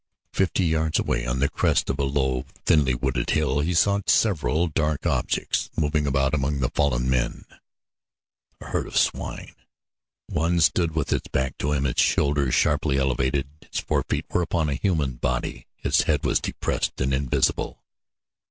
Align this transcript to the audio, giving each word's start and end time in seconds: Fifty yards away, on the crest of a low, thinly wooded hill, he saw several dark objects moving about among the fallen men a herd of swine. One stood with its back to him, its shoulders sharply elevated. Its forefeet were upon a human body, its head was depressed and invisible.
Fifty 0.33 0.65
yards 0.65 0.97
away, 0.97 1.27
on 1.27 1.37
the 1.37 1.47
crest 1.47 1.87
of 1.87 1.99
a 1.99 2.03
low, 2.03 2.43
thinly 2.65 2.95
wooded 2.95 3.29
hill, 3.29 3.59
he 3.59 3.71
saw 3.75 3.99
several 4.07 4.65
dark 4.65 5.05
objects 5.05 5.69
moving 5.77 6.07
about 6.07 6.33
among 6.33 6.59
the 6.59 6.71
fallen 6.71 7.07
men 7.07 7.45
a 8.59 8.65
herd 8.69 8.87
of 8.87 8.97
swine. 8.97 9.53
One 10.25 10.59
stood 10.59 10.95
with 10.95 11.13
its 11.13 11.27
back 11.27 11.55
to 11.59 11.71
him, 11.73 11.85
its 11.85 12.01
shoulders 12.01 12.55
sharply 12.55 12.97
elevated. 12.97 13.47
Its 13.61 13.77
forefeet 13.79 14.25
were 14.31 14.41
upon 14.41 14.69
a 14.69 14.73
human 14.81 15.17
body, 15.17 15.67
its 15.83 16.01
head 16.01 16.25
was 16.25 16.39
depressed 16.41 16.99
and 16.99 17.13
invisible. 17.13 17.83